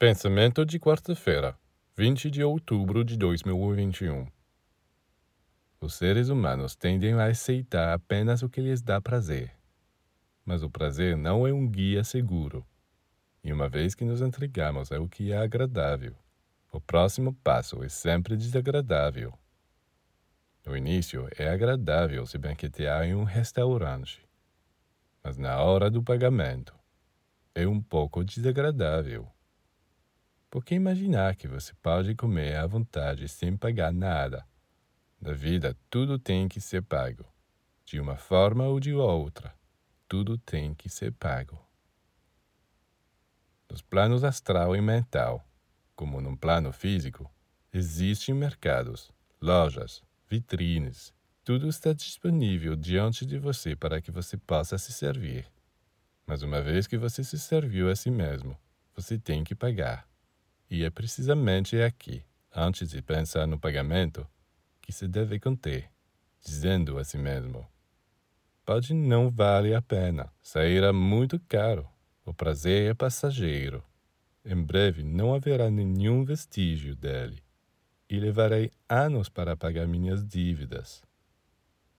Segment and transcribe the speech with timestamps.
[0.00, 1.58] Pensamento de quarta-feira,
[1.96, 4.28] 20 de outubro de 2021.
[5.80, 9.52] Os seres humanos tendem a aceitar apenas o que lhes dá prazer.
[10.44, 12.64] Mas o prazer não é um guia seguro.
[13.42, 16.14] E uma vez que nos entregamos ao que é agradável,
[16.70, 19.36] o próximo passo é sempre desagradável.
[20.64, 24.24] No início é agradável se banquetear em um restaurante,
[25.24, 26.72] mas na hora do pagamento
[27.52, 29.28] é um pouco desagradável.
[30.50, 34.46] Porque imaginar que você pode comer à vontade sem pagar nada.
[35.20, 37.26] Na vida, tudo tem que ser pago.
[37.84, 39.54] De uma forma ou de outra,
[40.08, 41.58] tudo tem que ser pago.
[43.70, 45.46] Nos planos astral e mental,
[45.94, 47.30] como no plano físico,
[47.70, 49.10] existem mercados,
[49.40, 51.12] lojas, vitrines.
[51.44, 55.46] Tudo está disponível diante de você para que você possa se servir.
[56.26, 58.56] Mas uma vez que você se serviu a si mesmo,
[58.94, 60.07] você tem que pagar.
[60.70, 62.22] E é precisamente aqui,
[62.54, 64.26] antes de pensar no pagamento,
[64.82, 65.90] que se deve conter,
[66.44, 67.66] dizendo a si mesmo:
[68.66, 71.88] Pode não vale a pena, sairá muito caro,
[72.24, 73.82] o prazer é passageiro.
[74.44, 77.42] Em breve não haverá nenhum vestígio dele,
[78.08, 81.02] e levarei anos para pagar minhas dívidas.